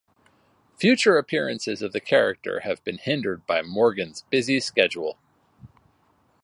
Future 0.79 1.19
appearances 1.19 1.83
of 1.83 1.91
the 1.93 1.99
character 1.99 2.61
have 2.61 2.83
been 2.83 2.97
hindered 2.97 3.45
by 3.45 3.61
Morgan's 3.61 4.23
busy 4.31 4.59
schedule. 4.59 5.19